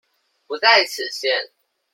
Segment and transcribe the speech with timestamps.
[0.47, 1.51] 不在此限